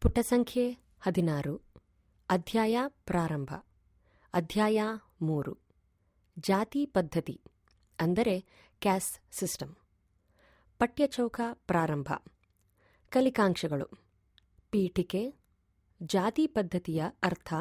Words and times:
ಪುಟ 0.00 0.18
ಸಂಖ್ಯೆ 0.18 0.78
ಹದಿನಾರು. 1.00 1.62
ಅಧ್ಯಾಯ 2.30 2.78
ಪ್ರಾರಂಭ. 2.88 3.54
ಅಧ್ಯಾಯ 4.34 4.80
ಮೂರು. 5.22 5.58
ಜಾತಿ 6.38 6.86
ಪದ್ಧತಿ, 6.86 7.40
ಅಂದರೆ 8.00 8.40
ಕ್ಯಾಸ್ 8.80 9.20
ಸಿಸ್ಟಮ್. 9.30 9.74
ಪಠ್ಯಚೌಕ 10.78 11.40
ಪ್ರಾರಂಭ. 11.52 12.12
ಕಲಿಕಾಂಶಗಳು. 13.08 13.86
ಪೀಠಿಕೆ, 14.70 15.34
ಜಾತಿ 16.02 16.46
ಪದ್ಧತಿಯ 16.46 17.04
ಅರ್ಥ 17.22 17.54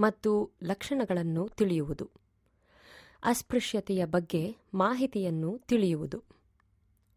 ಮತ್ತು 0.00 0.50
ಲಕ್ಷಣಗಳನ್ನು 0.62 1.48
ತಿಳಿಯುವುದು. 1.48 2.10
ಅಸ್ಪೃಶ್ಯತೆಯ 3.22 4.04
ಬಗ್ಗೆ 4.04 4.56
ಮಾಹಿತಿಯನ್ನು 4.74 5.58
ತಿಳಿಯುವುದು. 5.58 6.24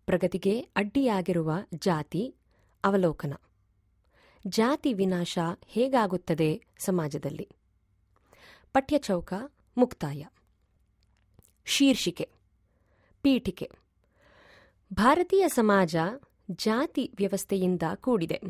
ಪ್ರಗತಿಗೆ 0.05 0.59
ಅಡ್ಡಿಯಾಗಿರುವ 0.59 1.51
ಜಾತಿ 1.75 2.35
ಅವಲೋಕನ. 2.83 3.33
ಜಾತಿ 4.47 4.93
ವಿನಾಶ 4.93 5.39
ಹೇಗಾಗುತ್ತದೆ 5.65 6.63
ಸಮಾಜದಲ್ಲಿ? 6.79 7.49
ಪಠ್ಯಚೌಕ, 8.73 9.33
ಮುಕ್ತಾಯ. 9.77 10.25
ಶೀರ್ಷಿಕೆ, 11.65 12.29
ಪೀಠಿಕೆ. 13.21 13.71
ಭಾರತೀಯ 14.93 15.47
ಸಮಾಜ 15.47 15.95
ಜಾತಿ 16.51 17.11
ವ್ಯವಸ್ಥೆಯಿಂದ 17.17 17.83
ಕೂಡಿದೆ. 17.95 18.41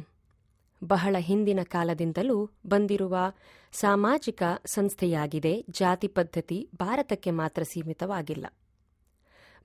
ಬಹಳ 0.83 1.15
ಹಿಂದಿನ 1.19 1.59
ಕಾಲದಿಂದಲೂ 1.63 2.49
ಬಂದಿರುವ 2.67 3.17
ಸಾಮಾಜಿಕ 3.71 4.43
ಸಂಸ್ಥೆಯಾಗಿದೆ 4.65 5.65
ಜಾತಿ 5.69 6.07
ಪದ್ಧತಿ 6.07 6.69
ಭಾರತಕ್ಕೆ 6.75 7.31
ಮಾತ್ರ 7.31 7.63
ಸೀಮಿತವಾಗಿಲ್ಲ. 7.63 8.45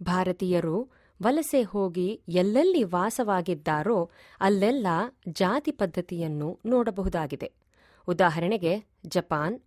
ಭಾರತೀಯರು 0.02 1.02
ವಲಸೆ 1.22 1.62
ಹೋಗಿ 1.62 2.22
ಎಲ್ಲೆಲ್ಲಿ 2.28 2.82
ವಾಸವಾಗಿದ್ದಾರೋ 2.82 4.10
ಅಲ್ಲೆಲ್ಲ 4.40 4.86
ಜಾತಿ 5.28 5.70
ಪದ್ಧತಿಯನ್ನು 5.70 6.58
ನೋಡಬಹುದಾಗಿದೆ. 6.66 7.52
ಉದಾಹರಣೆಗೆ 8.08 8.84
Japan, 9.06 9.60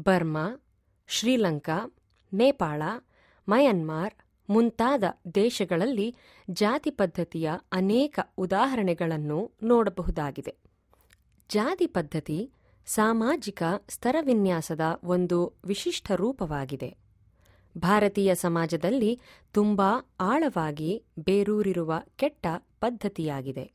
Burma, 0.00 0.60
Sri Lanka, 1.08 1.94
Nepal, 2.32 2.82
Myanmar 3.48 4.14
ಮುಂತಾದ 4.50 5.04
ದೇಶಗಳಲ್ಲಿ 5.34 6.16
ಜಾತಿ 6.50 6.90
ಪದ್ಧತಿಯ 6.90 7.50
ಅನೇಕ 7.72 8.20
ಉದಾಹರಣೆಗಳನ್ನು 8.38 9.52
ನೋಡಬಹುದಾಗಿದೆ. 9.62 10.56
ಜಾತಿ 11.50 11.86
ಪದ್ಧತಿ 11.86 12.50
ಸಾಮಾಜಿಕ 12.86 13.62
ಸ್ತರವಿನ್ಯಾಸದ 13.88 14.80
ಒಂದು 15.04 15.52
ವಿಶಿಷ್ಟ 15.64 16.12
ರೂಪವಾಗಿದೆ. 16.14 17.07
ಭಾರತೀಯ 17.76 18.34
ಸಮಾಜದಲ್ಲಿ 18.34 19.20
ತುಂಬಾ 19.52 20.14
ಆಳವಾಗಿ 20.20 21.04
ಬೇರೂರಿರುವ 21.18 21.94
ಕೆಟ್ಟ 22.16 22.46
ಪದ್ಧತಿಯಾಗಿದೆ. 22.80 23.72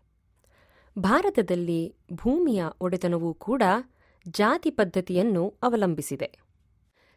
ಭಾರತದಲ್ಲಿ 0.99 1.95
ಭೂಮಿಯ 2.13 2.65
ಒಡೆತನವೂ 2.81 3.33
ಕೂಡ 3.33 3.63
ಜಾತಿ 4.27 4.71
ಪದ್ಧತಿಯನ್ನು 4.71 5.53
ಅವಲಂಬಿಸಿದೆ. 5.63 6.39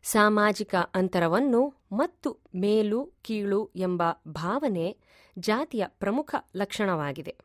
ಸಾಮಾಜಿಕ 0.02 0.74
ಅಂತರವನ್ನು 0.74 1.74
ಮತ್ತು 1.92 2.38
ಮೇಲು, 2.54 3.12
ಕೀಳು 3.22 3.70
ಎಂಬ 3.76 4.02
ಭಾವನೆ 4.28 4.98
ಜಾತಿಯ 5.38 5.84
ಪ್ರಮುಖ 5.88 6.34
ಲಕ್ಷಣವಾಗಿದೆ. 6.56 7.36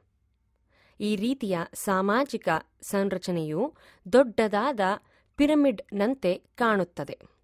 ಈ 1.00 1.16
ರೀತಿಯ 1.16 1.60
ಸಾಮಾಜಿಕ 1.74 2.50
ಸಂರಚನೆಯು 2.82 3.74
ದೊಡ್ಡದಾದ 4.14 4.80
ಪಿರಮಿಡ್ನಂತೆ 5.36 6.44
ಕಾಣುತ್ತದೆ. 6.56 7.41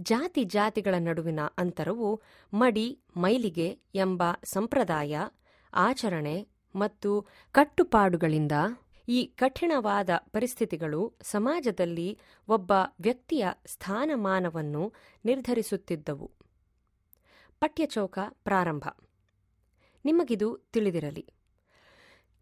ಜಾತಿ 0.00 0.44
ಜಾತಿಗಳ 0.44 0.94
ನಡುವಿನ 0.98 1.40
ಅಂತರವು 1.58 2.22
ಮಡಿ, 2.54 3.00
ಮೈಲಿಗೆ 3.16 3.78
ಎಂಬ 3.94 4.22
ಸಂಪ್ರದಾಯ, 4.44 5.18
ಆಚರಣೆ 5.74 6.48
ಮತ್ತು 6.76 7.26
ಕಟ್ಟುಪಾಡುಗಳಿಂದ 7.52 8.52
ಈ 9.08 9.24
ಕಠಿಣವಾದ 9.24 10.10
ಪರಿಸ್ಥಿತಿಗಳು 10.32 11.14
ಸಮಾಜದಲ್ಲಿ 11.22 12.18
ಒಬ್ಬ 12.48 12.72
ವ್ಯಕ್ತಿಯ 13.00 13.48
ಸ್ಥಾನಮಾನವನ್ನು 13.66 14.92
ನಿರ್ಧರಿಸುತ್ತಿದ್ದವು. 15.24 16.30
ಪಠ್ಯಚೌಕ 17.60 18.18
ಪ್ರಾರಂಭ. 18.32 18.88
ನಿಮಗಿದು 20.04 20.58
ತಿಳಿದಿರಲಿ. 20.72 21.26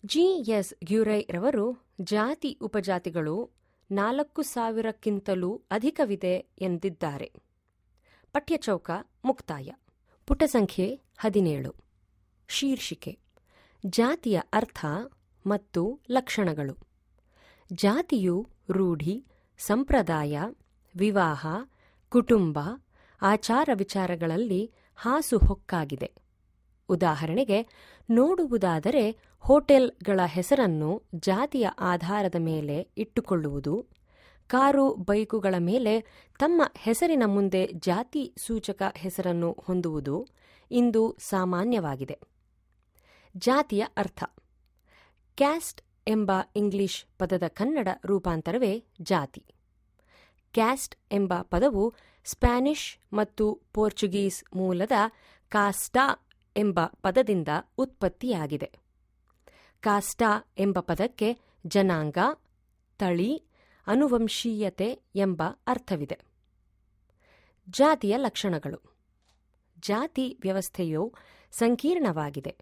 ಜಿ. 0.06 0.44
ಎಸ್. 0.50 0.75
ಗ್ಯೂರೈ 0.84 1.26
ರವರು 1.30 1.86
ಜಾತಿ 2.00 2.59
ಉಪಜಾತಿಗಳು 2.62 3.50
ನಾಲ್ಕು 3.91 4.42
ಸಾವಿರಕ್ಕಿಂತಲೂ 4.42 5.62
ಅಧಿಕವಿದೆ 5.70 6.47
ಎಂದಿದ್ದಾರೆ. 6.59 7.45
ಪಠ್ಯಚೌಕ 8.36 8.91
ಮುಕ್ತಾಯ. 9.24 9.70
ಪುಟ 10.26 10.42
ಸಂಖ್ಯೆ 10.42 11.00
ಹದಿನೇಳು. 11.19 11.74
ಶೀರ್ಷಿಕೆ. 12.48 13.19
ಜಾತಿಯ 13.86 14.41
ಅರ್ಥ 14.52 14.86
ಮತ್ತು 15.47 16.00
ಲಕ್ಷಣಗಳು. 16.10 16.78
ಜಾತಿಯು 17.72 18.48
ರೂಢಿ, 18.70 19.26
ಸಂಪ್ರದಾಯ, 19.58 20.38
ವಿವಾಹ, 20.97 21.47
ಕುಟುಂಬ, 22.08 22.58
ಆಚಾರ 23.22 23.70
ವಿಚಾರಗಳಲ್ಲಿ 23.74 24.72
ಹಾಸುಹೊಕ್ಕಾಗಿದೆ 24.97 26.14
ಉದಾಹರಣೆಗೆ, 26.88 27.66
ನೋಡುವುದಾದರೆ 28.10 29.18
ಹೋಟೆಲ್ಗಳ 29.38 30.20
ಹೆಸರನ್ನು 30.26 31.03
ಜಾತಿಯ 31.14 31.68
ಆಧಾರದ 31.78 32.34
ಮೇಲೆ 32.38 32.88
ಇಟ್ಟುಕೊಳ್ಳುವುದು 32.97 33.86
ಕಾರು 34.46 34.94
ಬೈಕುಗಳ 34.94 35.54
ಮೇಲೆ 35.58 36.00
ತಮ್ಮ 36.38 36.62
ಹೆಸರಿನ 36.76 37.22
ಮುಂದೆ 37.26 37.66
ಜಾತಿ 37.66 38.34
ಸೂಚಕ 38.38 38.82
ಹೆಸರನ್ನು 38.96 39.56
ಹೊಂದುವುದು 39.66 40.28
ಇಂದು 40.70 41.16
ಸಾಮಾನ್ಯವಾಗಿದೆ. 41.18 42.20
ಜಾತಿಯ 43.36 43.84
ಅರ್ಥ. 43.96 44.24
ಕ್ಯಾಸ್ಟ್ 45.36 45.82
ಎಂಬ 46.08 46.32
ಇಂಗ್ಲಿಷ್ 46.56 47.04
ಪದದ 47.18 47.42
ಕನ್ನಡ 47.48 47.88
ರೂಪಾಂತರವೇ 48.04 48.84
ಜಾತಿ. 49.00 49.44
ಕ್ಯಾಸ್ಟ್ 50.52 50.96
ಎಂಬ 51.12 51.34
ಪದವು 51.42 51.94
ಸ್ಪ್ಯಾನಿಷ್ 52.24 53.14
ಮತ್ತು 53.14 53.60
ಪೋರ್ಚುಗೀಸ್ 53.72 54.44
ಮೂಲದ 54.56 54.92
ಕಾಸ್ಟಾ 55.48 56.28
ಎಂಬ 56.56 56.80
ಪದದಿಂದ 57.02 57.48
ಉತ್ಪತ್ತಿಯಾಗಿದೆ. 57.78 58.72
ಕಾಸ್ಟಾ 59.80 60.52
ಎಂಬ 60.58 60.78
ಪದಕ್ಕೆ 60.80 61.38
ಜನಾಂಗ, 61.66 62.18
ತಳಿ 62.98 63.44
ಅನುವಂಶೀಯತೆ 63.86 65.00
ಎಂಬ 65.14 65.42
ಅರ್ಥವಿದೆ. 65.66 66.19
ಜಾತಿಯ 67.69 68.16
ಲಕ್ಷಣಗಳು. 68.16 68.97
ಜಾತಿ 69.78 70.38
ವ್ಯವಸ್ಥೆಯು 70.42 71.14
ಸಂಕೀರ್ಣವಾಗಿದೆ. 71.52 72.56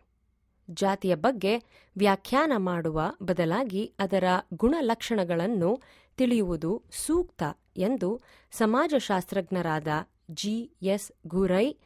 ಜಾತಿಯ 0.70 1.14
ಬಗ್ಗೆ 1.14 1.58
ವ್ಯಾಖ್ಯಾನ 1.96 2.52
ಮಾಡುವ 2.56 3.02
ಬದಲಾಗಿ 3.22 3.94
ಅದರ 3.98 4.24
ಗುಣಲಕ್ಷಣಗಳನ್ನು 4.54 5.80
ತಿಳಿಯುವುದು 6.16 6.82
ಸೂಕ್ತ 6.90 7.42
ಎಂದು 7.76 8.22
ಸಮಾಜಶಾಸ್ತ್ರಜ್ಞರಾದ 8.50 9.88
ಜಿ. 10.30 10.72
ಎಸ್. 10.82 11.12
ಗುರೈ 11.26 11.76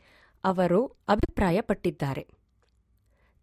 ಅವರು 0.44 0.86
ಅಭಿಪ್ರಾಯಪಟ್ಟಿದ್ದಾರೆ. 0.86 2.28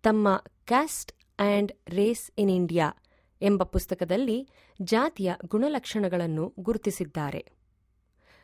ತಮ್ಮ 0.04 0.44
caste 0.66 1.14
and 1.40 1.72
race 1.88 2.32
in 2.38 2.50
India 2.50 2.94
ಎಂಬ 3.42 3.64
ಪುಸ್ತಕದಲ್ಲಿ 3.64 4.50
ಜಾತಿಯ 4.82 5.34
ಗುಣಲಕ್ಷಣಗಳನ್ನು 5.46 6.54
ಗುರುತಿಸಿದ್ದಾರೆ. 6.60 7.52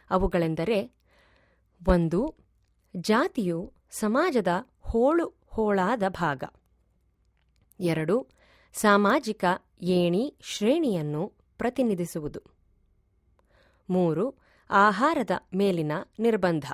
ಅವುಗಳೆಂದರೆ, 0.09 0.93
ಒಂದು, 1.87 2.35
ಜಾತಿಯು 2.95 3.73
ಸಮಾಜದ 3.91 4.47
ಹೋಳು 4.81 5.33
ಹೋಳಾದ 5.47 6.03
ಭಾಗ. 6.07 6.43
ಎರಡು, 7.79 8.27
ಸಾಮಾಜಿಕ 8.73 9.45
ಏಣಿ 9.81 10.37
ಶ್ರೇಣಿಯನ್ನು 10.41 11.33
ಪ್ರತಿನಿಧಿಸುವುದು. 11.57 12.41
ಮೂರು, 13.89 14.35
ಆಹಾರದ 14.69 15.29
ಮೇಲಿನ 15.55 15.91
ನಿರ್ಬಂಧ. 16.19 16.71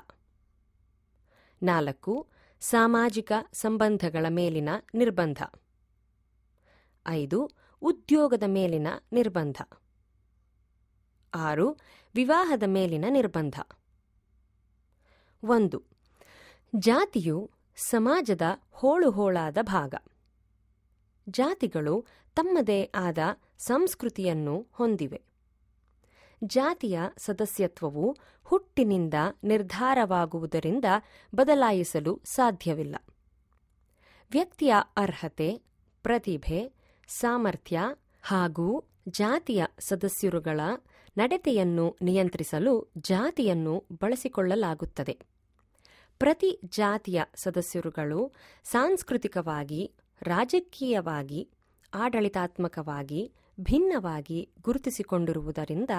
ನಾಲ್ಕು, 1.62 2.28
ಸಾಮಾಜಿಕ 2.60 3.32
ಸಂಬಂಧಗಳ 3.52 4.26
ಮೇಲಿನ 4.28 4.68
ನಿರ್ಬಂಧ. 4.94 5.42
ಐದು 7.06 7.67
ಉದ್ಯೋಗದ 7.82 8.42
ಮೇಲಿನ 8.46 8.86
ನಿರ್ಬಂಧ. 9.12 9.62
ಆರು, 11.34 11.76
ವಿವಾಹದ 12.14 12.62
ಮೇಲಿನ 12.66 13.04
ನಿರ್ಬಂಧ. 13.08 13.60
ಒಂದು, 15.44 15.82
ಜಾತಿಯು 16.76 17.50
ಸಮಾಜದ 17.76 18.40
ಹೋಳುಹೋಳಾದ 18.70 19.58
ಭಾಗ. 19.62 19.94
ಜಾತಿಗಳು 21.28 22.06
ತಮ್ಮದೇ 22.34 22.90
ಆದ 22.94 23.18
ಸಂಸ್ಕೃತಿಯನ್ನು 23.58 24.66
ಹೊಂದಿವೆ. 24.72 25.22
ಜಾತಿಯ 26.44 27.00
ಸದಸ್ಯತ್ವವು 27.16 28.16
ಹುಟ್ಟಿನಿಂದ 28.44 29.14
ನಿರ್ಧಾರವಾಗುವುದರಿಂದ 29.44 30.84
ಬದಲಾಯಿಸಲು 31.34 32.20
ಸಾಧ್ಯವಿಲ್ಲ. 32.24 32.96
ವ್ಯಕ್ತಿಯ 34.30 34.74
ಅರ್ಹತೆ, 34.96 35.62
ಪ್ರತಿಭೆ 36.02 36.77
ಸಾಮರ್ಥ್ಯ 37.08 37.80
ಹಾಗೂ 38.22 38.84
ಜಾತಿಯ 39.08 39.64
ಸದಸ್ಯರುಗಳ 39.78 40.60
ನಡತೆಯನ್ನು 41.16 41.96
ನಿಯಂತ್ರಿಸಲು 42.02 42.92
ಜಾತಿಯನ್ನು 42.98 43.84
ಬಳಸಿಕೊಳ್ಳಲಾಗುತ್ತದೆ. 44.00 45.18
ಪ್ರತಿ 46.18 46.60
ಜಾತಿಯ 46.64 47.22
ಸದಸ್ಯರುಗಳು 47.34 48.32
ಸಾಂಸ್ಕೃತಿಕವಾಗಿ, 48.64 49.92
ರಾಜಕೀಯವಾಗಿ, 50.22 51.50
ಆಡಳಿತಾತ್ಮಕವಾಗಿ, 51.94 53.32
ಭಿನ್ನವಾಗಿ 53.60 54.50
ಗುರುತಿಸಿಕೊಂಡಿರುವುದರಿಂದ 54.62 55.90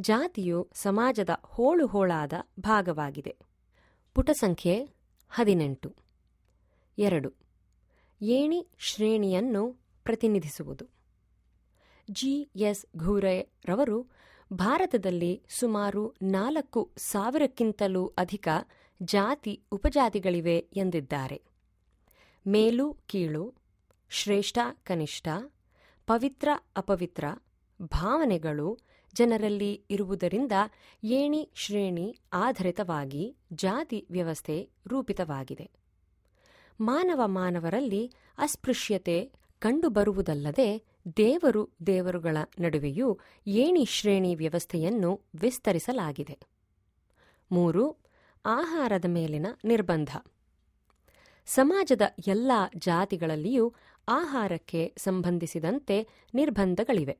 ಜಾತಿಯು 0.00 0.68
ಸಮಾಜದ 0.74 1.30
ಹೋಳುಹೋಳಾದ 1.42 2.32
ಭಾಗವಾಗಿದೆ. 2.60 3.36
ಪುಟ 4.14 4.30
ಸಂಖ್ಯೆ 4.30 4.90
ಹದಿನೆಂಟು. 5.28 5.94
ಎರಡು. 6.98 7.32
ಏಣಿ 8.22 8.68
ಶ್ರೇಣಿಯನ್ನು 8.78 9.89
ಪ್ರತಿನಿಧಿಸುವುದು. 10.04 10.86
ಜಿ 12.10 12.50
ಎಸ್ 12.56 12.86
ಘೂರೆ 12.96 13.48
ರವರು 13.64 14.06
ಭಾರತದಲ್ಲಿ 14.52 15.42
ಸುಮಾರು 15.48 16.14
ನಾಲ್ಕು 16.22 16.90
ಸಾವಿರಕ್ಕಿಂತಲೂ 16.96 18.06
ಅಧಿಕ 18.06 18.48
ಜಾತಿ 19.02 19.62
ಉಪಜಾತಿಗಳಿವೆ 19.72 20.58
ಎಂದಿದ್ದಾರೆ. 20.76 21.42
ಮೇಲು, 22.46 22.96
ಕೀಳು, 23.06 23.54
ಶ್ರೇಷ್ಠ, 24.10 24.58
ಕನಿಷ್ಠ, 24.82 25.28
ಪವಿತ್ರ, 26.06 26.48
ಅಪವಿತ್ರ, 26.76 27.24
ಭಾವನೆಗಳು 27.82 28.78
ಜನರಲ್ಲಿ 29.14 29.84
ಇರುವುದರಿಂದ 29.90 30.52
ಏಣಿ, 31.04 31.50
ಶ್ರೇಣಿ 31.54 32.18
ಆಧಾರಿತವಾಗಿ 32.32 33.36
ಜಾತಿ 33.52 34.06
ವ್ಯವಸ್ಥೆ 34.10 34.70
ರೂಪಿತವಾಗಿದೆ. 34.86 35.70
ಮಾನವ 36.80 37.22
ಮಾನವರಲ್ಲಿ 37.24 38.12
ಅಸ್ಪೃಶ್ಯತೆ 38.38 39.32
ಕಂಡುಬರುವುದಲ್ಲದೆ 39.60 40.84
ದೇವರು 41.16 41.70
ದೇವರುಗಳ 41.86 42.36
ನಡುವೆಯೂ 42.60 43.18
ಏಣಿ 43.46 43.84
ಶ್ರೇಣಿ 43.84 44.34
ವ್ಯವಸ್ಥೆಯನ್ನು 44.34 45.20
ವಿಸ್ತರಿಸಲಾಗಿದೆ. 45.40 46.38
ಮೂರು, 47.52 47.96
ಆಹಾರದ 48.46 49.04
ಮೇಲಿನ 49.08 49.46
ನಿರ್ಬಂಧ. 49.64 50.16
ಸಮಾಜದ 51.46 52.02
ಎಲ್ಲ 52.26 52.52
ಜಾತಿಗಳಲ್ಲಿಯೂ 52.76 53.74
ಆಹಾರಕ್ಕೆ 54.08 54.94
ಸಂಬಂಧಿಸಿದಂತೆ 54.96 56.08
ನಿರ್ಬಂಧಗಳಿವೆ. 56.34 57.18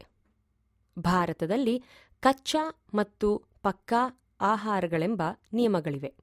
ಭಾರತದಲ್ಲಿ 0.99 1.85
ಕಚ್ಚಾ 2.21 2.83
ಮತ್ತು 2.95 3.43
ಪಕ್ಕಾ 3.63 4.21
ಆಹಾರಗಳೆಂಬ 4.41 5.23
ನಿಯಮಗಳಿವೆ. 5.53 6.15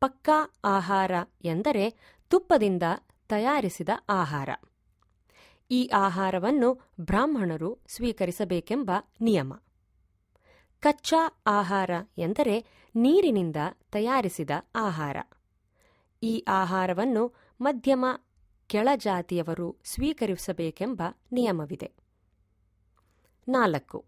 ಪಕ್ಕಾ 0.00 0.54
ಆಹಾರ 0.64 1.12
ಎಂದರೆ 1.44 1.90
ತುಪ್ಪದಿಂದ 2.28 2.82
ತಯಾರಿಸಿದ 3.28 3.88
ಆಹಾರ. 4.08 4.48
ಈ 5.70 5.90
ಆಹಾರವನ್ನು 5.94 6.80
ಬ್ರಾಹ್ಮಣರು 7.00 7.78
ಸ್ವೀಕರಿಸಬೇಕೆಂಬ 7.88 8.90
ನಿಯಮ. 9.20 9.54
ಕಚ್ಚಾ 10.80 11.42
ಆಹಾರ 11.46 11.90
ಎಂದರೆ 12.18 12.66
ನೀರಿನಿಂದ 12.94 13.56
ತಯಾರಿಸಿದ 13.92 14.50
ಆಹಾರ. 14.74 15.16
ಈ 16.22 16.44
ಆಹಾರವನ್ನು 16.48 17.32
ಮಧ್ಯಮ 17.60 18.04
ಕೆಳಜಾತಿಯವರು 18.66 19.76
ಸ್ವೀಕರಿಸಬೇಕೆಂಬ 19.84 21.02
ನಿಯಮವಿದೆ. 21.32 21.92
ನಾಲ್ಕು. 23.48 24.04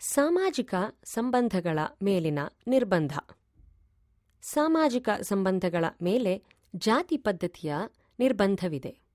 ಸಾಮಾಜಿಕ 0.00 0.74
ಸಂಬಂಧಗಳ 1.04 1.78
ಮೇಲಿನ 2.02 2.38
ನಿರ್ಬಂಧ. 2.66 3.18
ಸಾಮಾಜಿಕ 4.42 5.08
ಸಂಬಂಧಗಳ 5.22 5.84
ಮೇಲೆ 6.02 6.44
ಜಾತಿ 6.76 7.16
ಪದ್ಧತಿಯ 7.16 7.74
ನಿರ್ಬಂಧವಿದೆ. 8.18 9.09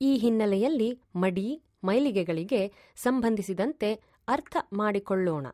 ಈ 0.00 0.16
ಹಿನ್ನೆಲೆಯಲ್ಲಿ 0.16 1.00
ಮಡಿ, 1.16 1.62
ಮೈಲಿಗೆಗಳಿಗೆ 1.84 2.72
ಸಂಬಂಧಿಸಿದಂತೆ 2.96 3.94
ಅರ್ಥ 4.28 4.56
ಮಾಡಿಕೊಳ್ಳೋಣ. 4.72 5.46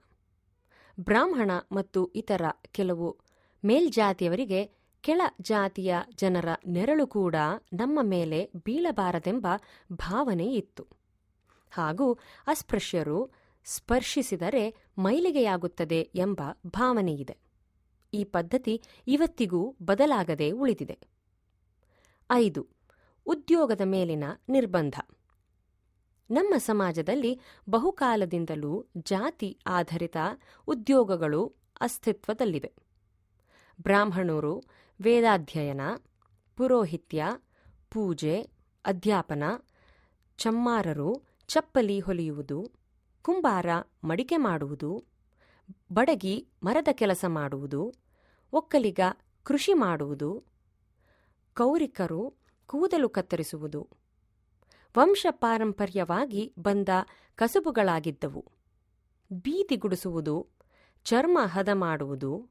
ಬ್ರಾಹ್ಮಣ 1.00 1.50
ಮತ್ತು 1.72 2.06
ಇತರ 2.06 2.42
ಕೆಲವು 2.72 3.18
ಮೇಲ್ಜಾತಿಯವರಿಗೆ 3.64 4.72
ಕೆಳ 5.00 5.20
ಜಾತಿಯ 5.42 5.94
ಜನರ 6.14 6.48
ನೆರಳು 6.66 7.06
ಕೂಡ 7.06 7.34
ನಮ್ಮ 7.72 7.98
ಮೇಲೆ 8.02 8.50
ಬೀಳಬಾರದೆಂಬ 8.64 9.46
ಭಾವನೆ 9.92 10.46
ಇತ್ತು. 10.46 10.86
ಹಾಗೂ 11.70 12.12
ಅಸ್ಪೃಶ್ಯರು 12.46 13.30
ಸ್ಪರ್ಶಿಸಿದರೆ 13.64 14.74
ಮೈಲಿಗೆಯಾಗುತ್ತದೆ 14.98 16.00
ಎಂಬ 16.14 16.42
ಭಾವನೆಯಿದೆ 16.66 17.36
ಈ 18.14 18.24
ಪದ್ಧತಿ 18.24 18.82
ಇವತ್ತಿಗೂ 19.06 19.76
ಬದಲಾಗದೆ 19.82 20.50
ಉಳಿದಿದೆ. 20.50 20.98
ಐದು. 22.30 22.79
ಉದ್ಯೋಗದ 23.30 23.80
ಮೇಲಿನ 23.84 24.24
ನಿರ್ಬಂಧ. 24.48 25.00
ನಮ್ಮ 26.30 26.54
ಸಮಾಜದಲ್ಲಿ 26.58 27.40
ಬಹುಕಾಲದಿಂದಲೂ 27.70 28.86
ಜಾತಿ 28.96 29.58
ಆಧಾರಿತ 29.66 30.16
ಉದ್ಯೋಗಗಳು 30.66 31.54
ಅಸ್ತಿತ್ವದಲ್ಲಿವೆ. 31.80 32.72
ಬ್ರಾಹ್ಮಣರು 33.82 34.62
ವೇದಾಧ್ಯಯನ, 35.02 35.80
ಪುರೋಹಿತ್ಯ, 36.56 37.24
ಪೂಜೆ, 37.90 38.50
ಅಧ್ಯಾಪನ, 38.84 39.42
ಚಮ್ಮಾರರು 40.38 41.22
ಚಪ್ಪಲಿ 41.48 42.00
ಹೊಲಿಯುವುದು, 42.00 42.70
ಕುಂಬಾರ 43.22 43.66
ಮಡಿಕೆ 44.04 44.36
ಮಾಡುವುದು, 44.36 45.04
ಬಡಗಿ 45.92 46.48
ಮರದ 46.62 46.88
ಕೆಲಸ 46.92 47.24
ಮಾಡುವುದು, 47.28 47.94
ಒಕ್ಕಲಿಗ 48.52 49.00
ಕೃಷಿ 49.42 49.72
ಮಾಡುವುದು, 49.72 50.44
ಕೌರಿಕರು 51.54 52.39
ಕೂದಲು 52.70 53.08
ಕತ್ತರಿಸುವುದು. 53.08 53.88
ವಂಶ 54.98 55.26
ಪಾರಂಪರ್ಯವಾಗಿ 55.30 56.54
ಬಂದ 56.58 56.88
ಕಸುಬುಗಳಾಗಿದ್ದವು. 57.34 58.44
ಬೀದಿ 59.32 59.76
ಗುಡಿಸುವುದು, 59.76 60.46
ಚರ್ಮ 61.04 61.38
ಹದ 61.44 61.68
ಮಾಡುವುದು, 61.72 62.48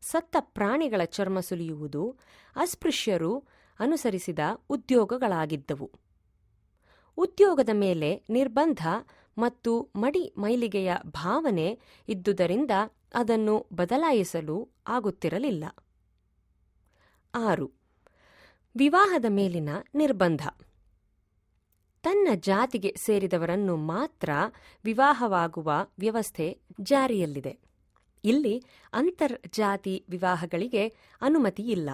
ಸತ್ತ 0.00 0.36
ಪ್ರಾಣಿಗಳ 0.40 1.00
ಚರ್ಮ 1.04 1.40
ಸುಲಿಯುವುದು, 1.40 2.18
ಅಸ್ಪೃಶ್ಯರು 2.56 3.38
ಅನುಸರಿಸಿದ 3.80 4.38
ಉದ್ಯೋಗಗಳಾಗಿದ್ದವು. 4.68 5.90
ಉದ್ಯೋಗದ 7.16 7.68
ಮೇಲೆ 7.72 8.24
ನಿರ್ಬಂಧ 8.30 8.86
ಮತ್ತು 9.38 9.92
ಮಡಿ 9.96 10.34
ಮೈಲಿಗೆಯ 10.38 10.94
ಭಾವನೆ 11.06 11.80
ಇದ್ದುದರಿಂದ 12.08 12.70
ಅದನ್ನು 13.14 13.66
ಬದಲಾಯಿಸಲು 13.72 14.68
ಆಗುತ್ತಿರಲಿಲ್ಲ. 14.86 15.64
ಆರು. 17.34 17.83
ವಿವಾಹದ 18.76 19.24
ಮೇಲಿನ 19.28 19.68
ನಿರ್ಬಂಧ. 19.94 20.48
ತನ್ನ 22.02 22.28
ಜಾತಿಗೆ 22.34 22.94
ಸೇರಿದವರನ್ನು 22.96 23.76
ಮಾತ್ರ 23.76 24.30
ವಿವಾಹವಾಗುವ 24.84 25.72
ವ್ಯವಸ್ಥೆ 25.98 26.60
ಜಾರಿಯಲ್ಲಿದೆ. 26.80 27.58
ಇಲ್ಲಿ 28.24 28.64
ಅಂತರ್ಜಾತಿ 28.92 30.04
ವಿವಾಹಗಳಿಗೆ 30.08 30.88
ಅನುಮತಿಯಿಲ್ಲ. 31.20 31.90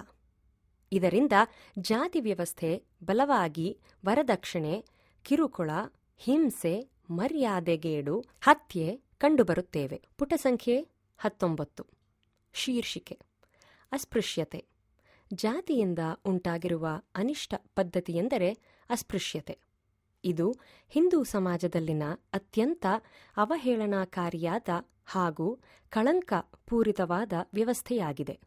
ಇದರಿಂದ 0.91 1.31
ಜಾತಿ 1.79 2.19
ವ್ಯವಸ್ಥೆ 2.19 2.83
ಬಲವಾಗಿ 3.03 3.79
ವರದಕ್ಷಿಣೆ, 4.05 4.85
ಕಿರುಕುಳ, 5.23 5.69
ಹಿಂಸೆ, 6.17 6.89
ಮರ್ಯಾದೆಗೇಡು, 7.09 8.25
ಹತ್ಯೆ 8.41 9.01
ಕಂಡುಬರುತ್ತೇವೆ. 9.17 10.01
ಪುಟ 10.17 10.33
ಸಂಖ್ಯೆ 10.35 10.87
ಹತ್ತೊಂಬತ್ತು. 11.17 11.85
ಶೀರ್ಷಿಕೆ. 12.53 13.19
ಅಸ್ಪೃಶ್ಯತೆ. 13.91 14.70
ಜಾತಿಯಿಂದ 15.33 15.99
ಉಂಟಾಗಿರುವ 16.25 16.87
ಅನಿಷ್ಟ 17.15 17.53
ಪದ್ಧತಿಯೆಂದರೆ 17.75 18.57
ಅಸ್ಪೃಶ್ಯತೆ. 18.89 19.59
ಇದು 20.23 20.55
ಹಿಂದೂ 20.89 21.23
ಸಮಾಜದಲ್ಲಿನ 21.23 22.03
ಅತ್ಯಂತ 22.33 22.85
ಅವಹೇಳನಕಾರಿಯಾದ 23.37 24.69
ಹಾಗೂ 25.05 25.59
ಕಳಂಕ 25.89 26.33
ಪೂರಿತವಾದ 26.65 27.33
ವ್ಯವಸ್ಥೆಯಾಗಿದೆ. 27.53 28.39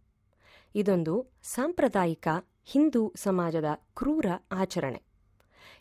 ಇದೊಂದು 0.74 1.26
ಸಾಂಪ್ರದಾಯಿಕ 1.42 2.28
ಹಿಂದೂ 2.64 3.12
ಸಮಾಜದ 3.16 3.64
ಕ್ರೂರ 3.74 4.26
ಆಚರಣೆ. 4.52 5.02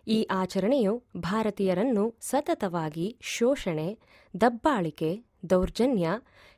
ಈ 0.07 0.27
ಆಚರಣೆಯು 0.31 1.03
ಭಾರತೀಯರನ್ನು 1.17 2.15
ಸತತವಾಗಿ 2.22 3.17
ಶೋಷಣೆ, 3.22 4.00
ದಬ್ಬಾಳಿಕೆ, 4.41 5.24
ದೌರ್ಜನ್ಯ, 5.50 6.10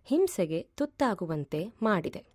ಹಿಂಸೆಗೆ 0.03 0.61
ತುತ್ತಾಗುವಂತೆ 0.61 1.67
ಮಾಡಿದೆ. 1.81 2.34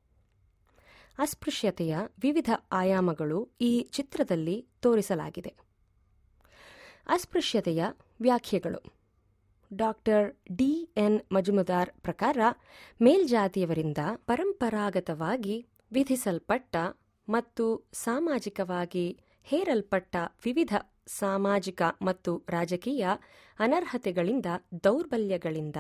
ಅಸ್ಪೃಶ್ಯತೆಯ 1.21 1.97
ವಿವಿಧ 2.23 2.51
ಆಯಾಮಗಳು 2.73 3.49
ಈ 3.61 3.83
ಚಿತ್ರದಲ್ಲಿ 3.83 4.67
ತೋರಿಸಲಾಗಿದೆ. 4.81 5.55
ಅಸ್ಪೃಶ್ಯತೆಯ 7.07 7.85
ವ್ಯಾಖ್ಯೆಗಳು. 8.21 8.81
ಡಾಕ್ಟರ್ 9.73 10.57
ಡಿ 10.57 10.91
ಎನ್ 10.97 11.21
ಮಜುಮದಾರ್ 11.33 11.91
ಪ್ರಕಾರ 11.91 12.39
ಮೇಲ್ಜಾತಿಯವರಿಂದ 13.03 13.99
ಪರಂಪರಾಗತವಾಗಿ 14.17 15.67
ವಿಧಿಸಲ್ಪಟ್ಟ 15.93 16.77
ಮತ್ತು 17.29 17.91
ಸಾಮಾಜಿಕವಾಗಿ 17.93 19.21
ಹೇರಲ್ಪಟ್ಟ 19.43 20.17
ವಿವಿಧ 20.45 20.75
ಸಾಮಾಜಿಕ 21.07 21.83
ಮತ್ತು 22.03 22.43
ರಾಜಕೀಯ 22.49 23.07
ಅನರ್ಹತೆಗಳಿಂದ 23.59 24.47
ದೌರ್ಬಲ್ಯಗಳಿಂದ 24.85 25.77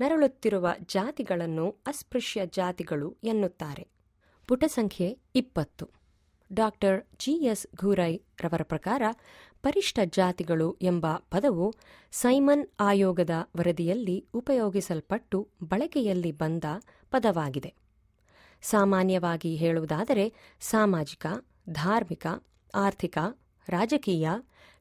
ನರಳುತ್ತಿರುವ 0.00 0.68
ಜಾತಿಗಳನ್ನು 0.86 1.76
ಅಸ್ಪೃಶ್ಯ 1.86 2.46
ಜಾತಿಗಳು 2.46 3.16
ಎನ್ನುತ್ತಾರೆ. 3.24 3.97
ಪುಟ 4.48 4.64
ಸಂಖ್ಯೆ 4.66 5.18
ಇಪ್ಪತ್ತು. 5.34 5.90
ಡಾಕ್ಟರ್ 6.52 7.04
ಜಿಎಸ್ 7.18 7.66
ಘೂರೈ 7.76 8.16
ರವರ 8.16 8.62
ಪ್ರಕಾರ 8.62 9.02
ಪರಿಷ್ಠ 9.62 9.98
ಜಾತಿಗಳು 10.04 10.76
ಎಂಬ 10.82 11.06
ಪದವು 11.30 11.74
ಸೈಮನ್ 12.12 12.66
ಆಯೋಗದ 12.80 13.30
ವರದಿಯಲ್ಲಿ 13.56 14.26
ಉಪಯೋಗಿಸಲ್ಪಟ್ಟು 14.34 15.48
ಬಳಕೆಯಲ್ಲಿ 15.64 16.32
ಬಂದ 16.32 16.64
ಪದವಾಗಿದೆ. 17.10 17.74
ಸಾಮಾನ್ಯವಾಗಿ 18.62 19.56
ಹೇಳುವುದಾದರೆ 19.56 20.32
ಸಾಮಾಜಿಕ, 20.60 21.26
ಧಾರ್ಮಿಕ, 21.68 22.26
ಆರ್ಥಿಕ, 22.74 23.18
ರಾಜಕೀಯ 23.68 24.30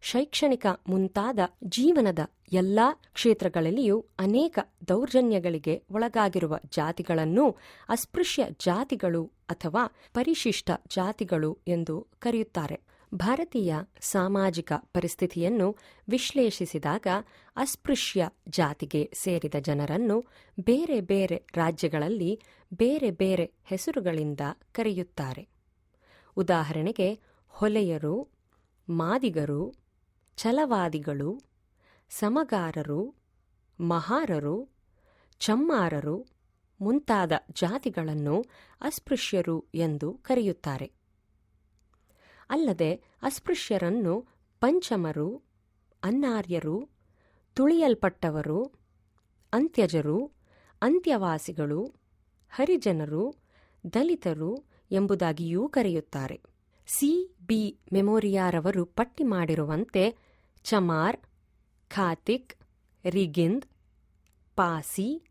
ಶೈಕ್ಷಣಿಕ 0.02 0.68
ಮುಂತಾದ 0.88 1.40
ಜೀವನದ 1.64 2.20
ಎಲ್ಲಾ 2.54 3.02
ಕ್ಷೇತ್ರಗಳಲ್ಲಿಯೂ 3.14 4.06
ಅನೇಕ 4.20 4.60
ದೌರ್ಜನ್ಯಗಳಿಗೆ 4.88 5.84
ಒಳಗಾಗಿರುವ 5.92 6.60
ಜಾತಿಗಳನ್ನು 6.70 7.58
ಅಸ್ಪೃಶ್ಯ 7.90 8.46
ಜಾತಿಗಳು 8.60 9.32
ಅಥವಾ 9.50 9.86
ಪರಿಶಿಷ್ಟ 10.14 10.72
ಜಾತಿಗಳು 10.88 11.58
ಎಂದು 11.68 12.08
ಕರೆಯುತ್ತಾರೆ. 12.20 12.82
ಭಾರತೀಯ 13.14 13.76
ಸಾಮಾಜಿಕ 14.02 14.74
ಪರಿಸ್ಥಿತಿಯನ್ನು 14.94 15.76
ವಿಶ್ಲೇಷಿಸಿದಾಗ 16.10 17.08
ಅಸ್ಪೃಶ್ಯ 17.56 18.30
ಜಾತಿಗೆ 18.50 19.12
ಸೇರಿದ 19.14 19.56
ಜನರನ್ನು 19.60 20.26
ಬೇರೆ 20.60 21.02
ಬೇರೆ 21.02 21.44
ರಾಜ್ಯಗಳಲ್ಲಿ 21.56 22.42
ಬೇರೆ 22.74 23.12
ಬೇರೆ 23.12 23.52
ಹೆಸರುಗಳಿಂದ 23.66 24.40
ಕರೆಯುತ್ತಾರೆ. 24.72 25.48
ಉದಾಹರಣೆಗೆ 26.38 27.20
ಹೊಲೆಯರು, 27.48 28.28
ಮಾದಿಗರು 28.90 29.87
ಛಲವಾದಿಗಳು, 30.38 31.42
ಸಮಗಾರರು, 32.10 33.16
ಮಹಾರರು, 33.80 34.70
ಚಮ್ಮಾರರು 35.40 36.26
ಮುಂತಾದ 36.82 37.32
ಜಾತಿಗಳನ್ನು 37.52 38.46
ಅಸ್ಪೃಶ್ಯರು 38.82 39.66
ಎಂದು 39.76 40.14
ಕರೆಯುತ್ತಾರೆ. 40.14 40.92
ಅಲ್ಲದೆ 42.50 42.94
ಅಸ್ಪೃಶ್ಯರನ್ನು 43.22 44.26
ಪಂಚಮರು, 44.60 45.42
ಅನ್ನಾರ್ಯರು, 46.04 46.90
ತುಳಿಯಲ್ಪಟ್ಟವರು, 47.54 48.72
ಅಂತ್ಯಜರು, 49.54 50.32
ಅಂತ್ಯವಾಸಿಗಳು, 50.82 51.86
ಹರಿಜನರು, 52.50 53.36
ದಲಿತರು 53.94 54.64
ಎಂಬುದಾಗಿಯೂ 54.92 55.70
ಕರೆಯುತ್ತಾರೆ. 55.70 56.42
ಸಿ. 56.88 57.36
ಬಿ. 57.42 57.80
ಮೆಮೋರಿಯಾರವರು 57.94 58.86
ಪಟ್ಟಿ 58.86 59.24
ಮಾಡಿರುವಂತೆ 59.24 60.27
ಚಮಾರ್, 60.64 61.18
ಖಾತಿಕ್, 61.90 62.56
ರಿಗಿಂದ್, 63.06 63.66
ಪಾಸಿ, 64.56 65.24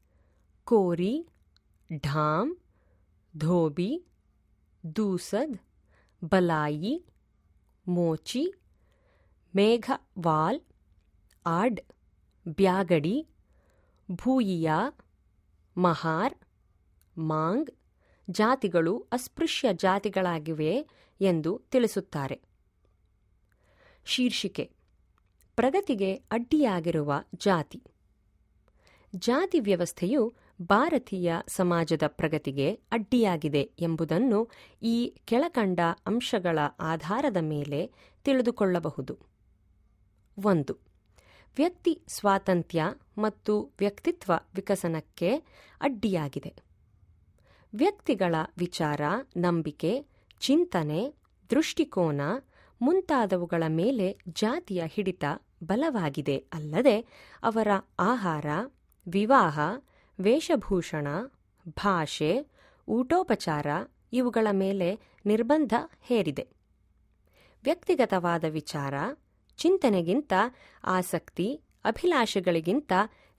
ಕೋರಿ, 0.64 1.28
ಢಾಮ್, 1.96 2.56
ಧೋಬಿ, 3.36 4.04
ದೂಸದ್, 4.96 5.58
ಬಲಾಯಿ, 6.24 7.04
ಮೋಚಿ, 7.88 8.54
ಮೇಘವಾಲ್, 9.56 10.60
ಆಡ್, 11.46 11.80
ಬ್ಯಾಗಡಿ, 12.48 13.28
ಭೂಯಿಯಾ, 14.12 14.78
ಮಹಾರ್, 15.78 16.34
ಮಾಂಗ್ 17.18 17.70
ಜಾತಿಗಳು 18.30 18.98
ಅಸ್ಪೃಶ್ಯ 19.12 19.68
ಜಾತಿಗಳಾಗಿವೆ 19.72 20.88
ಎಂದು 21.20 21.62
ತಿಳಿಸುತ್ತಾರೆ. 21.70 22.42
ಶೀರ್ಷಿಕೆ 24.04 24.75
ಪ್ರಗತಿಗೆ 25.56 26.14
ಅಡ್ಡಿಯಾಗಿರುವ 26.14 27.12
ಜಾತಿ. 27.36 27.82
ಜಾತಿ 29.16 29.60
ವ್ಯವಸ್ಥೆಯು 29.60 30.34
ಭಾರತೀಯ 30.62 31.34
ಸಮಾಜದ 31.48 32.02
ಪ್ರಗತಿಗೆ 32.06 32.72
ಅಡ್ಡಿಯಾಗಿದೆ 32.72 33.70
ಎಂಬುದನ್ನು 33.78 34.48
ಈ 34.82 35.14
ಕೆಳಕಂಡ 35.24 35.80
ಅಂಶಗಳ 36.06 36.58
ಆಧಾರದ 36.80 37.36
ಮೇಲೆ 37.40 37.92
ತಿಳಿದುಕೊಳ್ಳಬಹುದು. 38.24 39.18
ಒಂದು, 40.38 40.74
ವ್ಯಕ್ತಿ 41.56 42.02
ಸ್ವಾತಂತ್ರ್ಯ 42.08 42.84
ಮತ್ತು 43.18 43.70
ವ್ಯಕ್ತಿತ್ವ 43.78 44.32
ವಿಕಸನಕ್ಕೆ 44.54 45.36
ಅಡ್ಡಿಯಾಗಿದೆ. 45.80 46.54
ವ್ಯಕ್ತಿಗಳ 47.74 48.34
ವಿಚಾರ, 48.58 49.00
ನಂಬಿಕೆ, 49.36 50.06
ಚಿಂತನೆ, 50.40 51.14
ದೃಷ್ಟಿಕೋನ 51.50 52.20
ಮುಂತಾದವುಗಳ 52.82 53.62
ಮೇಲೆ 53.68 54.18
ಜಾತಿಯ 54.28 54.82
ಹಿಡಿತ 54.86 55.24
ಬಲವಾಗಿದೆ 55.64 56.44
ಅಲ್ಲದೆ 56.52 57.00
ಅವರ 57.42 57.68
ಆಹಾರ, 57.98 58.46
ವಿವಾಹ, 59.08 59.58
ವೇಷಭೂಷಣ, 60.20 61.06
ಭಾಷೆ, 61.68 62.46
ಊಟೋಪಚಾರ 62.88 63.66
ಇವುಗಳ 64.12 64.46
ಮೇಲೆ 64.52 65.00
ನಿರ್ಬಂಧ 65.26 65.74
ಹೇರಿದೆ. 66.00 66.48
ವ್ಯಕ್ತಿಗತವಾದ 67.64 68.44
ವಿಚಾರ, 68.44 68.94
ಚಿಂತನೆಗಿಂತ 69.56 70.32
ಆಸಕ್ತಿ, 70.84 71.60
ಅಭಿಲಾಷೆಗಳಿಗಿಂತ, 71.84 72.92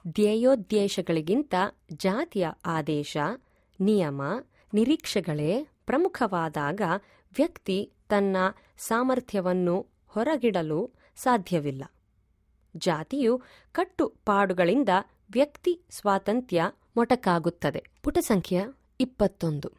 ಧ್ಯೇಯೋದ್ದೇಶಗಳಿಗಿಂತ 0.07 1.55
ಜಾತಿಯ 1.93 2.47
ಆದೇಶ, 2.65 3.17
ನಿಯಮ, 3.79 4.21
ನಿರೀಕ್ಷೆಗಳೇ 4.73 5.67
ಪ್ರಮುಖವಾದಾಗ 5.85 6.81
ವ್ಯಕ್ತಿ 7.35 7.93
ತನ್ನ 8.09 8.37
ಸಾಮರ್ಥ್ಯವನ್ನು 8.77 9.87
ಹೊರಗಿಡಲು 10.07 10.91
ಸಾಧ್ಯವಿಲ್ಲ. 11.15 11.83
ಜಾತಿಯು 12.77 13.41
ಕಟ್ಟುಪಾಡುಗಳಿಂದ 13.71 14.89
ವ್ಯಕ್ತಿ 15.31 15.81
ಸ್ವಾತಂತ್ರ್ಯ 15.89 16.71
ಮೊಟಕಾಗುತ್ತದೆ. 16.97 17.83
ಪುಟ 18.03 18.17
ಸಂಖ್ಯೆ 18.17 18.59
ಇಪ್ಪತ್ತೊಂದು. 18.99 19.71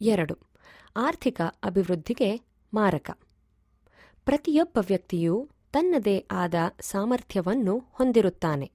ಎರಡು. 0.00 0.38
ಆರ್ಥಿಕ 0.96 1.40
ಅಭಿವೃದ್ಧಿಗೆ 1.64 2.40
ಮಾರಕ. 2.74 3.18
ಪ್ರತಿಯೊಬ್ಬ 4.24 4.78
ವ್ಯಕ್ತಿಯು 4.88 5.48
ತನ್ನದೇ 5.72 6.26
ಆದ 6.30 6.54
ಸಾಮರ್ಥ್ಯವನ್ನು 6.80 7.84
ಹೊಂದಿರುತ್ತಾನೆ. 7.92 8.72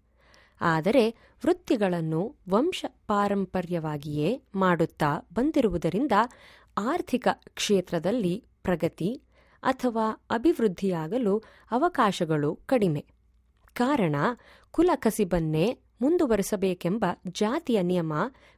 ಆದರೆ 0.62 1.10
ವೃತ್ತಿಗಳನ್ನು 1.46 2.36
ವಂಶ 2.50 2.86
ಪಾರಂಪರ್ಯವಾಗಿಯೇ 3.08 4.42
ಮಾಡುತ್ತಾ 4.56 5.28
ಬಂದಿರುವುದರಿಂದ 5.34 6.12
ಆರ್ಥಿಕ 6.78 7.28
ಕ್ಷೇತ್ರದಲ್ಲಿ 7.34 8.46
ಪ್ರಗತಿ 8.64 9.22
ಅಥವಾ 9.64 10.12
ಅಭಿವೃದ್ಧಿಯಾಗಲು 10.30 11.44
ಅವಕಾಶಗಳು 11.72 12.56
ಕಡಿಮೆ. 12.56 13.06
ಕಾರಣ 13.80 14.16
ಕುಲ 14.72 14.90
ಕಸಿಬನ್ನೇ 14.96 15.80
ಮುಂದುವರೆಸಬೇಕೆಂಬ 16.02 17.06
ಜಾತಿಯ 17.28 17.82
ನಿಯಮ 17.82 18.14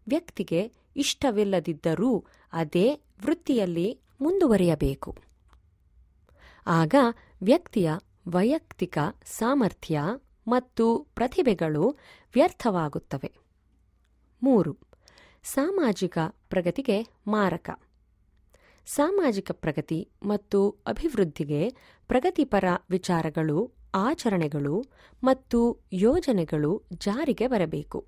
ವ್ಯಕ್ತಿಗೆ 0.08 0.72
ಇಷ್ಟವಿಲ್ಲದಿದ್ದರೂ 0.96 2.26
ಅದೇ 2.54 3.02
ವೃತ್ತಿಯಲ್ಲಿ 3.26 4.00
ಮುಂದುವರಿಯಬೇಕು. 4.22 5.18
ಆಗ 6.68 6.96
ವ್ಯಕ್ತಿಯ 7.44 7.92
ವೈಯಕ್ತಿಕ 8.32 8.98
ಸಾಮರ್ಥ್ಯ 9.26 10.02
ಮತ್ತು 10.48 11.08
ಪ್ರತಿಭೆಗಳು 11.16 11.98
ವ್ಯರ್ಥವಾಗುತ್ತವೆ. 12.34 13.32
ಮೂರು, 14.44 14.78
ಸಾಮಾಜಿಕ 15.44 16.18
ಪ್ರಗತಿಗೆ 16.50 17.08
ಮಾರಕ. 17.28 17.70
ಸಾಮಾಜಿಕ 18.86 19.52
ಪ್ರಗತಿ 19.52 20.10
ಮತ್ತು 20.24 20.70
ಅಭಿವೃದ್ಧಿಗೆ 20.70 21.70
ಪ್ರಗತಿಪರ 22.08 22.64
ವಿಚಾರಗಳು 22.90 23.81
ಆಚರಣೆಗಳು 23.96 24.86
ಮತ್ತು 25.24 25.78
ಯೋಜನೆಗಳು 25.94 26.82
ಜಾರಿಗೆ 26.94 27.48
ಬರಬೇಕು. 27.48 28.06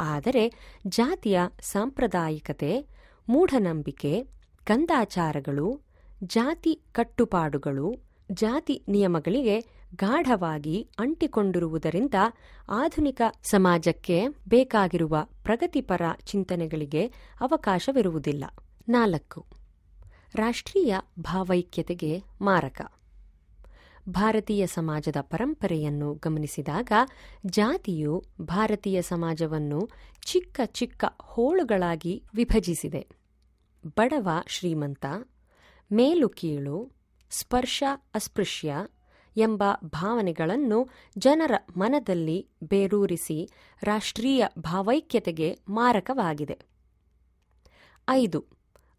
ಆದರೆ 0.00 0.52
ಜಾತಿಯ 0.86 1.40
ಸಾಂಪ್ರದಾಯಿಕತೆ, 1.60 2.86
ಮೂಢನಂಬಿಕೆ 3.28 4.26
ಕಂದಾಚಾರಗಳು 4.64 5.80
ಜಾತಿ 6.24 6.82
ಕಟ್ಟುಪಾಡುಗಳು, 6.92 7.94
ಜಾತಿ 8.32 8.84
ನಿಯಮಗಳಿಗೆ 8.88 9.60
ಗಾಢವಾಗಿ 9.96 10.88
ಅಂಟಿಕೊಂಡಿರುವುದರಿಂದ 10.98 12.14
ಆಧುನಿಕ 12.68 13.22
ಸಮಾಜಕ್ಕೆ 13.42 14.28
ಬೇಕಾಗಿರುವ 14.28 15.26
ಪ್ರಗತಿಪರ 15.42 16.02
ಚಿಂತನೆಗಳಿಗೆ 16.24 17.06
ಅವಕಾಶವಿರುವುದಿಲ್ಲ. 17.40 18.44
ನಾಲ್ಕು. 18.88 19.46
ರಾಷ್ಟ್ರೀಯ 20.34 20.96
ಭಾವೈಕ್ಯತೆಗೆ 21.20 22.24
ಮಾರಕ. 22.40 22.99
ಭಾರತೀಯ 24.08 24.66
ಸಮಾಜದ 24.66 25.16
ಪರಂಪರೆಯನ್ನು 25.20 26.14
ಗಮನಿಸಿದಾಗ 26.14 26.92
ಜಾತಿಯು 27.46 28.24
ಭಾರತೀಯ 28.40 29.02
ಸಮಾಜವನ್ನು 29.02 29.88
ಚಿಕ್ಕ 30.26 30.60
ಚಿಕ್ಕ 30.64 31.04
ಹೋಳುಗಳಾಗಿ 31.22 32.24
ವಿಭಜಿಸಿದೆ. 32.34 33.08
ಬಡವ 33.86 34.28
ಶ್ರೀಮಂತ, 34.46 35.06
ಮೇಲು 35.92 36.28
ಕೀಳು, 36.28 36.92
ಸ್ಪರ್ಶ 37.30 37.82
ಅಸ್ಪೃಶ್ಯ 38.14 38.74
ಎಂಬ 39.36 39.64
ಭಾವನೆಗಳನ್ನು 39.84 40.88
ಜನರ 41.18 41.52
ಮನದಲ್ಲಿ 41.76 42.48
ಬೇರೂರಿಸಿ 42.64 43.50
ರಾಷ್ಟ್ರೀಯ 43.82 44.44
ಭಾವೈಕ್ಯತೆಗೆ 44.58 45.58
ಮಾರಕವಾಗಿದೆ. 45.68 46.58
ಐದು, 48.08 48.44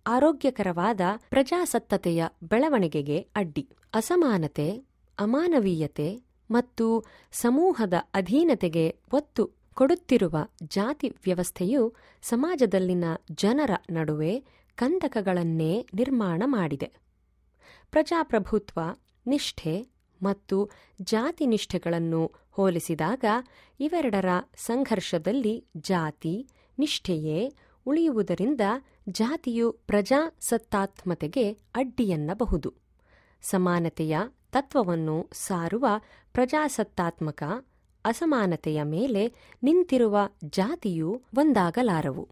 ಆರೋಗ್ಯಕರವಾದ 0.08 1.02
ಪ್ರಜಾಸತ್ತತೆಯ 1.30 2.24
ಬೆಳವಣಿಗೆಗೆ 2.44 3.18
ಅಡ್ಡಿ. 3.18 3.70
ಅಸಮಾನತೆ 3.94 4.91
ಅಮಾನವೀಯತೆ 5.22 6.24
ಮತ್ತು 6.52 6.86
ಸಮೂಹದ 7.32 7.94
ಅಧೀನತೆಗೆ 8.14 8.86
ಒತ್ತು 9.14 9.52
ಕೊಡುತ್ತಿರುವ 9.74 10.38
ಜಾತಿ 10.64 11.10
ವ್ಯವಸ್ಥೆಯು 11.10 11.94
ಸಮಾಜದಲ್ಲಿನ 12.22 13.04
ಜನರ 13.32 13.72
ನಡುವೆ 13.92 14.44
ಕಂದಕಗಳನ್ನೇ 14.76 15.88
ನಿರ್ಮಾಣ 15.94 16.44
ಮಾಡಿದೆ. 16.46 16.92
ಪ್ರಜಾಪ್ರಭುತ್ವ, 17.92 18.80
ನಿಷ್ಠೆ 19.28 19.88
ಮತ್ತು 20.24 20.70
ಜಾತಿ 21.02 21.46
ನಿಷ್ಠೆಗಳನ್ನು 21.46 22.32
ಹೋಲಿಸಿದಾಗ 22.52 23.26
ಇವೆರಡರ 23.80 24.30
ಸಂಘರ್ಷದಲ್ಲಿ 24.58 25.66
ಜಾತಿ 25.78 26.48
ನಿಷ್ಠೆಯೇ 26.80 27.54
ಉಳಿಯುವುದರಿಂದ 27.86 28.62
ಜಾತಿಯು 29.10 29.72
ಪ್ರಜಾಸತ್ತಾತ್ಮತೆಗೆ 29.72 31.52
ಅಡ್ಡಿಯನ್ನಬಹುದು. 31.52 32.74
ಸಮಾನತೆಯ 33.42 34.18
ತತ್ವವನ್ನು 34.52 35.30
ಸಾರುವ 35.34 35.88
ಪ್ರಜಾಸತ್ತಾತ್ಮಕ 36.34 37.44
ಅಸಮಾನತೆಯ 38.06 38.84
ಮೇಲೆ 38.84 39.34
ನಿಂತಿರುವ 39.64 40.18
ಜಾತಿಯು 40.44 41.24
ಒಂದಾಗಲಾರವು. 41.38 42.30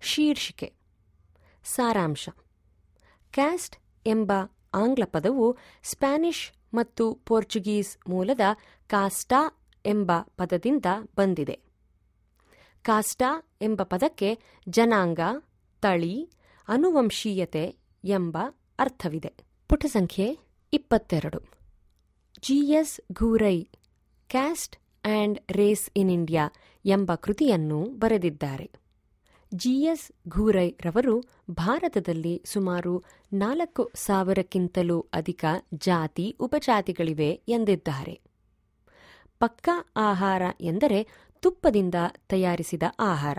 ಶೀರ್ಷಿಕೆ. 0.00 0.72
ಸಾರಾಂಶ. 1.64 2.28
ಕ್ಯಾಸ್ಟ್ 3.30 3.76
ಎಂಬ 4.06 4.32
ಆಂಗ್ಲ 4.74 5.04
ಪದವು 5.04 5.56
ಸ್ಪ್ಯಾನಿಷ್ 5.82 6.74
ಮತ್ತು 6.74 7.14
ಪೋರ್ಚುಗೀಸ್ 7.14 7.98
ಮೂಲದ 8.08 8.40
ಕಾಸ್ಟಾ 8.86 9.62
ಎಂಬ 9.86 10.12
ಪದದಿಂದ 10.36 10.86
ಬಂದಿದೆ. 11.16 11.60
ಕಾಸ್ಟಾ 12.82 13.56
ಎಂಬ 13.62 13.82
ಪದಕ್ಕೆ 13.82 14.38
ಜನಾಂಗ, 14.68 15.20
ತಳಿ, 15.80 16.30
ಅನುವಂಶೀಯತೆ 16.68 17.76
ಎಂಬ 18.04 18.38
ಅರ್ಥವಿದೆ. 18.78 19.32
ಪುಟ 19.68 19.86
ಸಂಖ್ಯೆ 19.86 20.45
ಇಪ್ಪತ್ತೆರಡು. 20.76 21.40
G S 22.42 23.00
Ghurye, 23.12 23.66
caste 24.28 24.76
and 25.04 25.38
race 25.52 25.90
in 25.96 26.10
India 26.10 26.50
ಎಂಬ 26.84 27.14
ಕೃತಿಯನ್ನು 27.14 27.84
ಬರೆದಿದ್ದಾರೆ. 27.84 28.70
ಜಿಎಸ್ 29.54 30.12
ಘೂರೈ 30.28 30.70
ರವರು 30.70 31.24
ಭಾರತದಲ್ಲಿ 31.50 32.42
ಸುಮಾರು 32.44 33.04
ನಾಲ್ಕು 33.32 33.90
ಸಾವಿರಕ್ಕಿಂತಲೂ 33.94 35.00
ಅಧಿಕ 35.00 35.44
ಜಾತಿ 35.74 36.36
ಉಪಜಾತಿಗಳಿವೆ 36.40 37.30
ಎಂದಿದ್ದಾರೆ. 37.48 38.20
ಪಕ್ಕಾ 39.38 39.92
ಆಹಾರ 39.96 40.42
ಎಂದರೆ 40.60 41.08
ತುಪ್ಪದಿಂದ 41.40 41.94
ತಯಾರಿಸಿದ 42.28 42.82
ಆಹಾರ. 43.00 43.38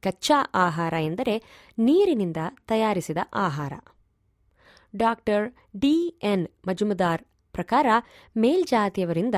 ಕಚ್ಚಾ 0.00 0.50
ಆಹಾರ 0.54 0.94
ಎಂದರೆ 1.00 1.42
ನೀರಿನಿಂದ 1.78 2.36
ತಯಾರಿಸಿದ 2.66 3.16
ಆಹಾರ. 3.34 3.72
ಡಾಕ್ಟರ್ 4.96 5.54
ಡಿ 5.78 6.08
ಎನ್ 6.22 6.48
ಮಜುಮದಾರ್ 6.68 7.22
ಪ್ರಕಾರ 7.52 7.86
ಮೇಲ್ಜಾತಿಯವರಿಂದ 8.36 9.34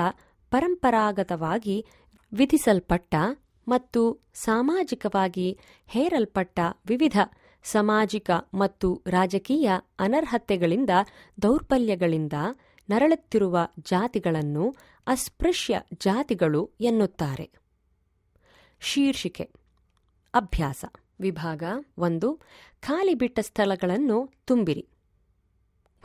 ಪರಂಪರಾಗತವಾಗಿ 0.51 1.87
ವಿಧಿಸಲ್ಪಟ್ಟ 2.33 3.15
ಮತ್ತು 3.69 4.19
ಸಾಮಾಜಿಕವಾಗಿ 4.35 5.59
ಹೇರಲ್ಪಟ್ಟ 5.87 6.61
ವಿವಿಧ 6.89 7.19
ಸಾಮಾಜಿಕ 7.63 8.31
ಮತ್ತು 8.55 9.03
ರಾಜಕೀಯ 9.07 9.71
ಅನರ್ಹತೆಗಳಿಂದ 9.99 10.91
ದೌರ್ಬಲ್ಯಗಳಿಂದ 11.43 12.33
ನರಳುತ್ತಿರುವ 12.91 13.59
ಜಾತಿಗಳನ್ನು 13.81 14.75
ಅಸ್ಪೃಶ್ಯ 15.07 15.81
ಜಾತಿಗಳು 15.95 16.71
ಎನ್ನುತ್ತಾರೆ. 16.81 17.51
ಶೀರ್ಷಿಕೆ, 18.81 19.51
ಅಭ್ಯಾಸ, 20.35 20.85
ವಿಭಾಗ 21.21 21.63
ಒಂದು, 21.99 22.41
ಖಾಲಿ 22.81 23.15
ಬಿಟ್ಟ 23.15 23.39
ಸ್ಥಳಗಳನ್ನು 23.41 24.31
ತುಂಬಿರಿ. 24.45 24.89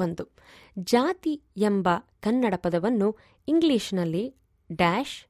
ಒಂದು. 0.01 0.35
ಜಾತಿ 0.79 1.43
ಎಂಬ 1.57 1.89
ಕನ್ನಡ 2.19 2.53
ಪದವನ್ನು 2.57 3.17
ಇಂಗ್ಲಿಷ್ನಲ್ಲಿ 3.47 4.35
ಡ್ಯಾಶ್ 4.71 5.25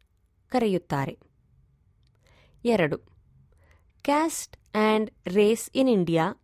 ಕರೆಯುತ್ತಾರೆ. 0.52 1.20
ಎರಡು. 2.66 2.98
Caste 4.04 4.58
and 4.76 5.12
race 5.28 5.70
in 5.76 5.90
India 5.90 6.36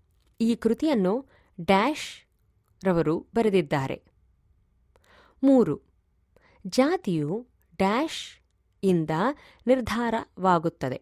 ಈ 0.42 0.56
ಕೃತಿಯನ್ನು 0.56 1.26
ಡ್ಯಾಶ್ 1.62 2.28
ರವರು 2.86 3.28
ಬರೆದಿದ್ದಾರೆ. 3.36 4.04
ಮೂರು. 5.44 5.82
ಜಾತಿಯು 6.68 7.48
ಡ್ಯಾಶ್ 7.76 8.44
ಇಂದ 8.84 9.10
ನಿರ್ಧಾರವಾಗುತ್ತದೆ. 9.68 11.02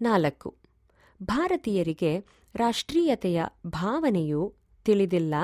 ನಾಲ್ಕು. 0.00 0.58
ಭಾರತೀಯರಿಗೆ 1.22 2.24
ರಾಷ್ಟ್ರೀಯತೆಯ 2.54 3.44
ಭಾವನೆಯು 3.66 4.54
ತಿಳಿದಿಲ್ಲ 4.84 5.34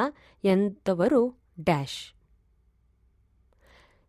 ಎಂದವರು 0.45 1.37
ಡ್ಯಾಶ್. 1.61 2.15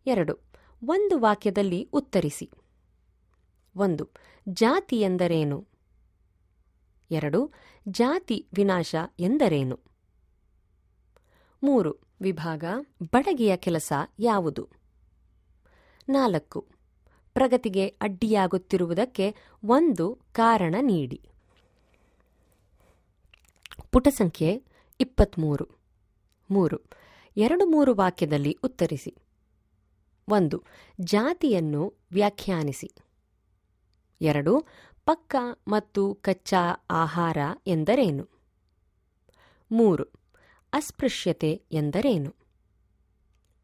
ಎರಡು, 0.05 0.39
ಒಂದು 0.85 1.19
ವಾಕ್ಯದಲ್ಲಿ 1.19 1.89
ಉತ್ತರಿಸಿ. 1.93 2.51
ಒಂದು, 3.75 4.09
ಜಾತಿ 4.49 5.01
ಎಂದರೇನು? 5.01 5.67
ಎರಡು, 7.11 7.53
ಜಾತಿ 7.87 8.47
ವಿನಾಶ 8.53 8.95
ಎಂದರೇನು? 9.19 9.79
ಮೂರು, 11.63 11.95
ವಿಭಾಗ, 12.21 12.63
ಬಡಗಿಯ 13.03 13.57
ಕೆಲಸ 13.57 13.93
ಯಾವುದು? 14.19 14.69
ನಾಲ್ಕು, 16.09 16.67
ಪ್ರಗತಿಗೆ 17.33 17.87
ಅಡ್ಡಿಯಾಗುತ್ತಿರುವುದಕ್ಕೆ 17.87 19.35
ಒಂದು 19.63 20.19
ಕಾರಣ 20.31 20.75
ನೀಡಿ. 20.81 21.29
ಪುಟ 23.91 24.07
ಸಂಖ್ಯೆ 24.07 24.66
ಇಪ್ಪತ್ತ್ಮೂರು 24.99 25.67
ಮೂರು. 26.51 26.77
ಎರಡು 27.37 27.65
ಮೂರು 27.65 27.95
ವಾಕ್ಯದಲ್ಲಿ 27.95 28.57
ಉತ್ತರಿಸಿ. 28.63 29.15
ಒಂದು. 30.29 30.63
ಜಾತಿಯನ್ನು 31.01 31.93
ವ್ಯಾಖ್ಯಾನಿಸಿ. 32.11 32.91
ಎರಡು. 34.21 34.65
ಪಕ್ಕ 35.05 35.35
ಮತ್ತು 35.67 36.15
ಕಚ್ಚಾ 36.15 36.85
ಆಹಾರ 36.91 37.37
ಎಂದರೇನು? 37.67 38.27
ಮೂರು. 39.71 40.03
ಅಸ್ಪೃಶ್ಯತೆ 40.73 41.61
ಎಂದರೇನು? 41.71 42.35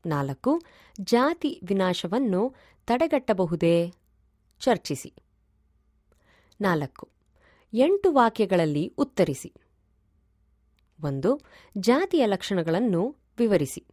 ನಾಲ್ಕು. 0.06 0.62
ಜಾತಿ 1.02 1.60
ವಿನಾಶವನ್ನು 1.64 2.54
ತಡೆಗಟ್ಟಬಹುದೇ? 2.88 3.94
ಚರ್ಚಿಸಿ. 4.60 5.14
ನಾಲ್ಕು. 6.62 7.10
ಎಂಟು 7.74 8.12
ವಾಕ್ಯಗಳಲ್ಲಿ 8.12 8.94
ಉತ್ತರಿಸಿ. 8.98 9.54
ಒಂದು, 11.02 11.42
ಜಾತಿಯ 11.78 12.26
ಲಕ್ಷಣಗಳನ್ನು 12.26 13.16
ವಿವರಿಸಿ. 13.38 13.86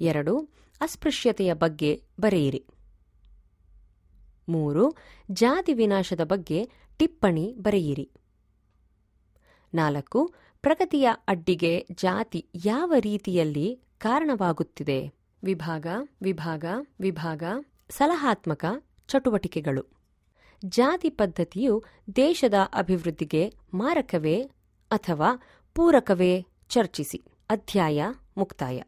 ಎರಡು, 0.00 0.48
ಅಸ್ಪೃಶ್ಯತೆಯ 0.80 1.54
ಬಗ್ಗೆ 1.54 2.02
ಬರೆಯಿರಿ. 2.20 2.66
ಮೂರು, 4.48 4.96
ಜಾತಿ 5.32 5.74
ವಿನಾಶದ 5.74 6.20
ಬಗ್ಗೆ 6.24 6.70
ಟಿಪ್ಪಣಿ 6.96 7.54
ಬರೆಯಿರಿ. 7.58 8.10
ನಾಲ್ಕು, 9.74 10.34
ಪ್ರಗತಿಯ 10.62 11.10
ಅಡ್ಡಿಗೆ 11.28 11.86
ಜಾತಿ 11.92 12.48
ಯಾವ 12.64 12.92
ರೀತಿಯಲ್ಲಿ 13.00 13.80
ಕಾರಣವಾಗುತ್ತಿದೆ? 13.98 15.12
ವಿಭಾಗ 15.44 15.86
ವಿಭಾಗ 16.22 16.64
ವಿಭಾಗ, 17.00 17.42
ಸಲಹಾತ್ಮಕ 17.90 18.64
ಚಟುವಟಿಕೆಗಳು. 19.08 19.86
ಜಾತಿ 20.64 21.10
ಪದ್ಧತಿಯು 21.10 21.84
ದೇಶದ 22.16 22.54
ಅಭಿವೃದ್ಧಿಗೆ 22.74 23.54
ಮಾರಕವೇ 23.74 24.50
ಅಥವಾ 24.90 25.30
ಪೂರಕವೇ 25.74 26.46
ಚರ್ಚಿಸಿ. 26.68 27.24
ಅಧ್ಯಾಯ 27.50 28.04
ಮುಕ್ತಾಯ. 28.36 28.82